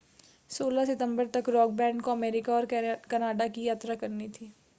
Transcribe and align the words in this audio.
16 0.49 0.85
सितंबर 0.85 1.27
तक 1.27 1.49
rock 1.49 1.71
band 1.73 2.01
को 2.01 2.11
अमेरिका 2.11 2.53
और 2.53 2.65
कनाडा 3.09 3.47
की 3.49 3.63
यात्रा 3.63 3.95
करनी 3.95 4.29
थी 4.31 4.51